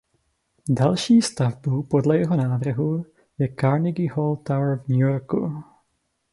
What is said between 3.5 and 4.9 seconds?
Carnegie Hall Tower v